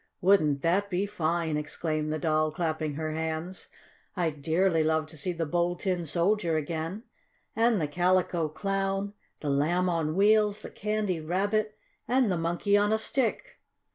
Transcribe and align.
"Wouldn't 0.19 0.63
that 0.63 0.89
be 0.89 1.05
fine!" 1.05 1.57
exclaimed 1.57 2.11
the 2.11 2.17
Doll, 2.17 2.51
clapping 2.51 2.95
her 2.95 3.11
hands. 3.11 3.67
"I'd 4.17 4.41
dearly 4.41 4.83
love 4.83 5.05
to 5.05 5.15
see 5.15 5.31
the 5.31 5.45
Bold 5.45 5.79
Tin 5.81 6.07
Soldier 6.07 6.57
again, 6.57 7.03
and 7.55 7.79
the 7.79 7.85
Calico 7.87 8.49
Clown, 8.49 9.13
the 9.41 9.49
Lamb 9.51 9.89
on 9.89 10.15
Wheels, 10.15 10.63
the 10.63 10.71
Candy 10.71 11.19
Rabbit 11.21 11.77
and 12.07 12.31
the 12.31 12.35
Monkey 12.39 12.75
on 12.75 12.91
a 12.91 12.97
Stick." 12.97 13.59